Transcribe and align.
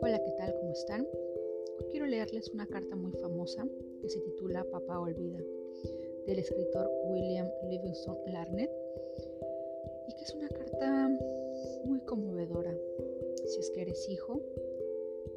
Hola, 0.00 0.20
¿qué 0.24 0.32
tal? 0.36 0.52
¿Cómo 0.58 0.72
están? 0.72 1.06
Hoy 1.78 1.84
quiero 1.90 2.06
leerles 2.06 2.48
una 2.48 2.66
carta 2.66 2.96
muy 2.96 3.12
famosa 3.12 3.68
que 4.00 4.08
se 4.08 4.18
titula 4.20 4.64
Papá 4.64 4.98
Olvida, 4.98 5.38
del 6.26 6.40
escritor 6.40 6.90
William 7.04 7.48
Livingston 7.68 8.16
Larnett, 8.32 8.70
y 10.08 10.14
que 10.14 10.24
es 10.24 10.34
una 10.34 10.48
carta 10.48 11.08
muy 11.84 12.00
conmovedora. 12.00 12.76
Si 13.44 13.60
es 13.60 13.70
que 13.70 13.82
eres 13.82 14.08
hijo, 14.08 14.42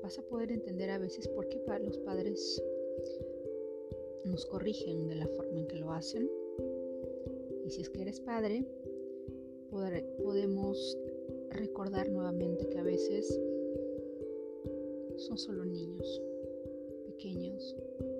vas 0.01 0.17
a 0.17 0.23
poder 0.23 0.51
entender 0.51 0.89
a 0.89 0.97
veces 0.97 1.27
por 1.27 1.47
qué 1.47 1.61
los 1.79 1.99
padres 1.99 2.63
nos 4.25 4.47
corrigen 4.47 5.07
de 5.09 5.15
la 5.15 5.27
forma 5.27 5.59
en 5.59 5.67
que 5.67 5.75
lo 5.75 5.91
hacen. 5.91 6.27
Y 7.65 7.69
si 7.69 7.81
es 7.81 7.89
que 7.89 8.01
eres 8.01 8.19
padre, 8.19 8.65
podemos 10.23 10.97
recordar 11.49 12.09
nuevamente 12.09 12.67
que 12.69 12.77
a 12.77 12.83
veces 12.83 13.39
son 15.17 15.37
solo 15.37 15.65
niños 15.65 16.21
pequeños 17.05 17.75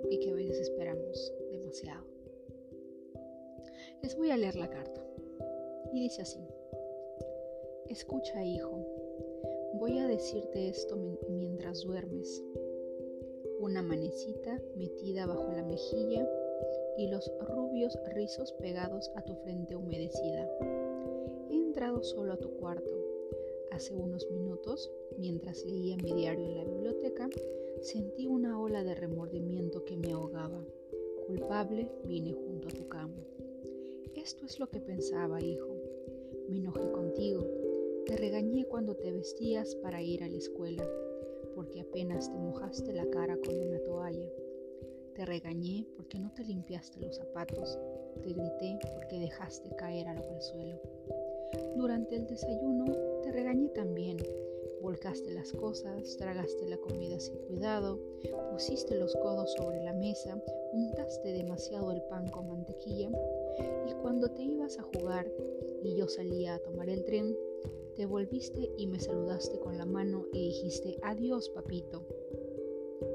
y 0.09 0.19
que 0.19 0.31
a 0.31 0.35
veces 0.35 0.59
esperamos 0.61 1.33
demasiado. 1.51 2.05
Les 4.01 4.15
voy 4.17 4.31
a 4.31 4.37
leer 4.37 4.55
la 4.55 4.69
carta 4.69 5.05
y 5.93 6.01
dice 6.01 6.23
así, 6.23 6.39
escucha 7.87 8.43
hijo, 8.43 8.85
voy 9.75 9.99
a 9.99 10.07
decirte 10.07 10.69
esto 10.69 10.97
mientras 11.29 11.81
duermes. 11.81 12.43
Una 13.59 13.81
manecita 13.81 14.59
metida 14.75 15.25
bajo 15.25 15.51
la 15.53 15.63
mejilla 15.63 16.27
y 16.97 17.07
los 17.07 17.31
rubios 17.41 17.97
rizos 18.13 18.51
pegados 18.53 19.11
a 19.15 19.21
tu 19.21 19.35
frente 19.35 19.75
humedecida. 19.75 20.49
Entrado 21.73 22.03
solo 22.03 22.33
a 22.33 22.37
tu 22.37 22.51
cuarto. 22.57 22.93
Hace 23.71 23.95
unos 23.95 24.29
minutos, 24.29 24.91
mientras 25.17 25.65
leía 25.65 25.97
mi 25.97 26.13
diario 26.13 26.45
en 26.45 26.57
la 26.57 26.65
biblioteca, 26.65 27.27
sentí 27.81 28.27
una 28.27 28.61
ola 28.61 28.83
de 28.83 28.93
remordimiento 28.93 29.83
que 29.83 29.97
me 29.97 30.11
ahogaba. 30.11 30.63
Culpable, 31.25 31.89
vine 32.05 32.31
junto 32.31 32.67
a 32.67 32.71
tu 32.71 32.87
cama. 32.87 33.25
Esto 34.13 34.45
es 34.45 34.59
lo 34.59 34.69
que 34.69 34.81
pensaba, 34.81 35.41
hijo. 35.41 35.75
Me 36.47 36.57
enojé 36.57 36.91
contigo. 36.91 37.43
Te 38.05 38.17
regañé 38.17 38.65
cuando 38.65 38.95
te 38.95 39.11
vestías 39.11 39.73
para 39.77 39.99
ir 39.99 40.23
a 40.23 40.29
la 40.29 40.37
escuela, 40.37 40.87
porque 41.55 41.81
apenas 41.81 42.31
te 42.31 42.37
mojaste 42.37 42.93
la 42.93 43.07
cara 43.07 43.35
con 43.43 43.57
una 43.57 43.79
toalla. 43.79 44.29
Te 45.15 45.25
regañé 45.25 45.87
porque 45.95 46.19
no 46.19 46.31
te 46.35 46.43
limpiaste 46.43 46.99
los 46.99 47.15
zapatos. 47.15 47.79
Te 48.21 48.31
grité 48.31 48.77
porque 48.93 49.17
dejaste 49.17 49.75
caer 49.75 50.07
algo 50.07 50.29
al 50.35 50.41
suelo. 50.43 50.79
Durante 51.75 52.15
el 52.15 52.27
desayuno 52.27 52.85
te 53.23 53.31
regañé 53.31 53.69
también. 53.69 54.17
Volcaste 54.81 55.31
las 55.31 55.51
cosas, 55.53 56.17
tragaste 56.17 56.67
la 56.67 56.77
comida 56.77 57.19
sin 57.19 57.37
cuidado, 57.37 57.99
pusiste 58.51 58.95
los 58.99 59.15
codos 59.15 59.53
sobre 59.53 59.81
la 59.81 59.93
mesa, 59.93 60.37
untaste 60.73 61.31
demasiado 61.31 61.91
el 61.91 62.01
pan 62.03 62.29
con 62.29 62.49
mantequilla 62.49 63.09
y 63.87 63.93
cuando 64.01 64.29
te 64.29 64.43
ibas 64.43 64.77
a 64.77 64.83
jugar 64.83 65.31
y 65.83 65.95
yo 65.95 66.07
salía 66.07 66.55
a 66.55 66.59
tomar 66.59 66.89
el 66.89 67.05
tren, 67.05 67.35
te 67.95 68.05
volviste 68.05 68.71
y 68.77 68.87
me 68.87 68.99
saludaste 68.99 69.59
con 69.59 69.77
la 69.77 69.85
mano 69.85 70.25
y 70.33 70.47
dijiste 70.47 70.97
adiós 71.03 71.49
papito. 71.49 72.05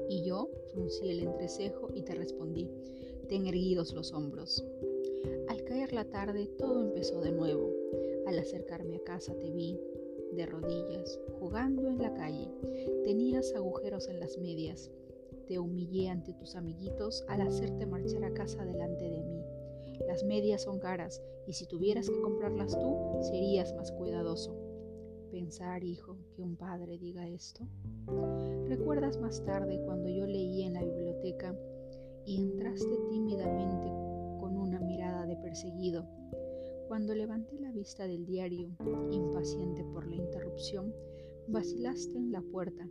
Y 0.07 0.23
yo 0.23 0.49
fruncí 0.71 1.09
el 1.09 1.19
entrecejo 1.19 1.89
y 1.93 2.01
te 2.01 2.15
respondí, 2.15 2.69
ten 3.27 3.45
erguidos 3.45 3.93
los 3.93 4.11
hombros. 4.11 4.65
Al 5.49 5.63
caer 5.65 5.93
la 5.93 6.05
tarde 6.05 6.47
todo 6.57 6.81
empezó 6.81 7.21
de 7.21 7.31
nuevo. 7.31 7.71
Al 8.29 8.37
acercarme 8.37 8.97
a 8.97 9.03
casa 9.03 9.33
te 9.39 9.49
vi, 9.49 9.75
de 10.33 10.45
rodillas, 10.45 11.19
jugando 11.39 11.87
en 11.87 11.97
la 11.97 12.13
calle. 12.13 12.47
Tenías 13.03 13.55
agujeros 13.55 14.07
en 14.07 14.19
las 14.19 14.37
medias. 14.37 14.91
Te 15.47 15.57
humillé 15.57 16.09
ante 16.09 16.33
tus 16.33 16.55
amiguitos 16.55 17.25
al 17.27 17.41
hacerte 17.41 17.87
marchar 17.87 18.23
a 18.25 18.33
casa 18.35 18.63
delante 18.63 19.09
de 19.09 19.23
mí. 19.23 19.43
Las 20.05 20.23
medias 20.23 20.61
son 20.61 20.77
caras 20.77 21.23
y 21.47 21.53
si 21.53 21.65
tuvieras 21.65 22.07
que 22.07 22.21
comprarlas 22.21 22.77
tú, 22.77 23.17
serías 23.23 23.73
más 23.73 23.91
cuidadoso. 23.91 24.55
Pensar, 25.31 25.83
hijo, 25.83 26.15
que 26.35 26.43
un 26.43 26.55
padre 26.55 26.99
diga 26.99 27.27
esto. 27.27 27.65
¿Recuerdas 28.67 29.19
más 29.19 29.43
tarde 29.43 29.81
cuando 29.83 30.07
yo 30.07 30.27
leía 30.27 30.67
en 30.67 30.73
la 30.73 30.83
biblioteca 30.83 31.57
y 32.27 32.37
entraste 32.37 32.95
tímidamente 33.09 33.87
con 34.39 34.55
una 34.55 34.79
mirada 34.79 35.25
de 35.25 35.35
perseguido? 35.35 36.05
Cuando 36.89 37.13
levanté 37.13 37.59
la 37.59 37.71
vista 37.71 38.07
del 38.07 38.25
diario, 38.25 38.75
impaciente 39.11 39.83
por 39.83 40.07
la 40.07 40.15
interrupción, 40.15 40.91
vacilaste 41.47 42.17
en 42.17 42.31
la 42.31 42.41
puerta. 42.41 42.89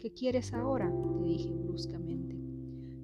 ¿Qué 0.00 0.12
quieres 0.12 0.52
ahora? 0.52 0.92
te 1.12 1.22
dije 1.22 1.54
bruscamente. 1.54 2.34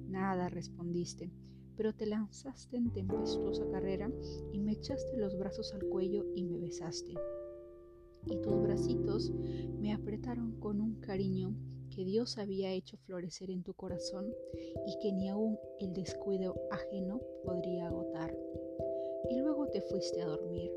Nada, 0.09 0.49
respondiste, 0.49 1.31
pero 1.77 1.95
te 1.95 2.05
lanzaste 2.07 2.75
en 2.75 2.91
tempestuosa 2.91 3.65
carrera 3.71 4.11
y 4.51 4.59
me 4.59 4.73
echaste 4.73 5.15
los 5.15 5.37
brazos 5.37 5.73
al 5.73 5.85
cuello 5.85 6.25
y 6.35 6.43
me 6.43 6.57
besaste 6.57 7.13
y 8.25 8.37
tus 8.41 8.61
bracitos 8.61 9.31
me 9.79 9.93
apretaron 9.93 10.59
con 10.59 10.81
un 10.81 10.95
cariño 10.95 11.55
que 11.89 12.03
Dios 12.03 12.37
había 12.37 12.71
hecho 12.71 12.97
florecer 12.97 13.49
en 13.49 13.63
tu 13.63 13.73
corazón 13.73 14.33
y 14.87 14.99
que 15.01 15.13
ni 15.13 15.29
aun 15.29 15.57
el 15.79 15.93
descuido 15.93 16.55
ajeno 16.69 17.21
podría 17.45 17.87
agotar. 17.87 18.35
Te 19.73 19.81
fuiste 19.81 20.21
a 20.21 20.27
dormir, 20.27 20.71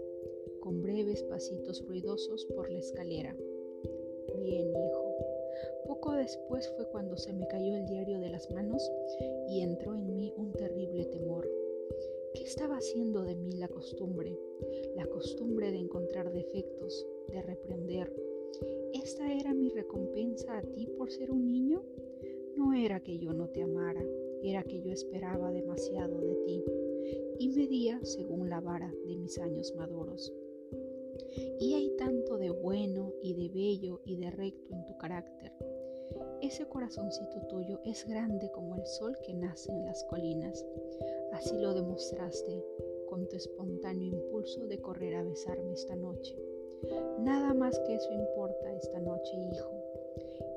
con 0.61 0.81
breves 0.81 1.23
pasitos 1.25 1.85
ruidosos 1.87 2.47
por 2.47 2.71
la 2.71 2.79
escalera. 2.79 3.37
Bien, 4.43 4.71
hijo. 4.71 5.17
Poco 5.87 6.13
después 6.13 6.67
fue 6.77 6.89
cuando 6.89 7.15
se 7.19 7.35
me 7.35 7.47
cayó 7.47 7.77
el 7.77 7.85
diario 7.85 8.19
de 8.19 8.31
las 8.31 8.51
manos 8.51 8.91
y 9.51 9.61
entró 9.61 9.95
en 9.95 10.17
mí 10.17 10.33
un 10.39 10.51
terrible 10.53 11.05
temor. 11.05 11.47
¿Qué 12.35 12.45
estaba 12.45 12.79
haciendo 12.79 13.23
de 13.23 13.37
mí 13.37 13.53
la 13.53 13.69
costumbre? 13.69 14.35
La 14.97 15.05
costumbre 15.05 15.71
de 15.71 15.79
encontrar 15.79 16.33
defectos, 16.33 17.07
de 17.29 17.43
reprender. 17.43 18.11
¿Esta 18.95 19.31
era 19.31 19.53
mi 19.53 19.69
recompensa 19.69 20.57
a 20.57 20.63
ti 20.63 20.87
por 20.97 21.11
ser 21.11 21.31
un 21.31 21.47
niño? 21.47 21.83
No 22.57 22.73
era 22.73 23.01
que 23.01 23.19
yo 23.19 23.35
no 23.35 23.51
te 23.51 23.63
amara, 23.63 24.03
era 24.47 24.63
que 24.63 24.81
yo 24.81 24.93
esperaba 24.93 25.51
demasiado 25.51 26.21
de 26.21 26.35
ti 26.47 26.65
y 27.39 27.49
medía 27.49 28.01
según 28.05 28.49
la 28.49 28.61
vara 28.61 28.93
de 29.07 29.17
mis 29.17 29.39
años 29.39 29.75
maduros. 29.77 30.33
Y 31.59 31.75
hay 31.75 31.91
tanto 31.97 32.39
de 32.39 32.51
bueno 32.51 33.13
y 33.23 33.35
de 33.35 33.49
bello 33.49 34.01
y 34.05 34.17
de 34.17 34.31
recto 34.31 34.75
en 34.75 34.87
tu 34.87 34.97
carácter. 34.99 35.53
Ese 36.41 36.67
corazoncito 36.67 37.41
tuyo 37.49 37.81
es 37.85 38.07
grande 38.07 38.51
como 38.53 38.77
el 38.77 38.87
sol 38.87 39.17
que 39.25 39.35
nace 39.35 39.73
en 39.73 39.85
las 39.85 40.05
colinas. 40.05 40.65
Así 41.33 41.59
lo 41.59 41.75
demostraste 41.75 42.65
con 43.09 43.27
tu 43.29 43.37
espontáneo 43.37 44.09
impulso 44.09 44.67
de 44.67 44.81
correr 44.81 45.15
a 45.17 45.25
besarme 45.25 45.73
esta 45.73 45.97
noche. 45.97 46.37
Nada 47.21 47.55
más 47.55 47.79
que 47.81 47.95
eso 47.95 48.13
importa 48.13 48.73
esta 48.75 49.01
noche, 49.01 49.33
hijo. 49.53 49.86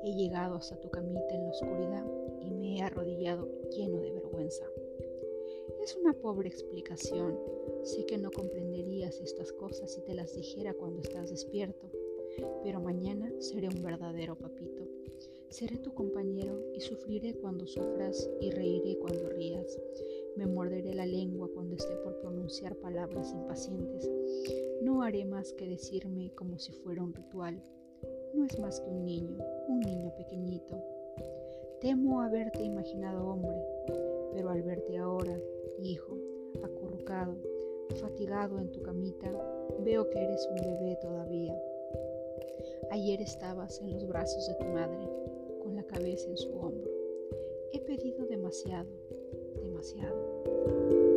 He 0.02 0.14
llegado 0.14 0.56
hasta 0.56 0.80
tu 0.80 0.90
camita 0.90 1.34
en 1.34 1.44
la 1.44 1.50
oscuridad 1.50 2.06
y 2.40 2.50
me 2.50 2.78
he 2.78 2.82
arrodillado 2.82 3.48
lleno 3.70 4.00
de 4.00 4.12
vergüenza. 4.12 4.64
Es 5.82 5.96
una 5.96 6.12
pobre 6.12 6.48
explicación. 6.48 7.38
Sé 7.82 8.04
que 8.06 8.18
no 8.18 8.30
comprenderías 8.30 9.20
estas 9.20 9.52
cosas 9.52 9.92
si 9.92 10.00
te 10.02 10.14
las 10.14 10.34
dijera 10.34 10.74
cuando 10.74 11.00
estás 11.00 11.30
despierto, 11.30 11.90
pero 12.62 12.80
mañana 12.80 13.30
seré 13.38 13.68
un 13.68 13.82
verdadero 13.82 14.36
papito. 14.36 14.84
Seré 15.48 15.78
tu 15.78 15.92
compañero 15.94 16.62
y 16.74 16.80
sufriré 16.80 17.34
cuando 17.34 17.66
sufras 17.66 18.30
y 18.40 18.50
reiré 18.50 18.96
cuando 18.98 19.28
rías. 19.30 19.80
Me 20.36 20.46
morderé 20.46 20.94
la 20.94 21.06
lengua 21.06 21.50
cuando 21.52 21.74
esté 21.74 21.94
por 21.96 22.20
pronunciar 22.20 22.76
palabras 22.76 23.32
impacientes. 23.32 24.08
No 24.82 25.02
haré 25.02 25.24
más 25.24 25.52
que 25.54 25.66
decirme 25.66 26.32
como 26.34 26.58
si 26.58 26.72
fuera 26.72 27.02
un 27.02 27.12
ritual. 27.12 27.62
No 28.34 28.44
es 28.44 28.58
más 28.58 28.80
que 28.80 28.90
un 28.90 29.04
niño, 29.04 29.38
un 29.68 29.80
niño 29.80 30.14
pequeñito. 30.16 30.76
Temo 31.80 32.20
haberte 32.20 32.62
imaginado 32.62 33.26
hombre, 33.26 33.56
pero 34.32 34.50
al 34.50 34.62
verte 34.62 34.98
ahora, 34.98 35.38
hijo, 35.78 36.16
acurrucado, 36.62 37.34
fatigado 38.00 38.58
en 38.58 38.70
tu 38.70 38.82
camita, 38.82 39.30
veo 39.84 40.08
que 40.10 40.18
eres 40.18 40.48
un 40.50 40.56
bebé 40.56 40.98
todavía. 41.00 41.58
Ayer 42.90 43.20
estabas 43.20 43.80
en 43.80 43.92
los 43.92 44.06
brazos 44.06 44.46
de 44.48 44.54
tu 44.54 44.64
madre, 44.66 45.08
con 45.62 45.76
la 45.76 45.84
cabeza 45.84 46.28
en 46.28 46.36
su 46.36 46.50
hombro. 46.58 46.90
He 47.72 47.80
pedido 47.80 48.26
demasiado, 48.26 48.90
demasiado. 49.62 51.09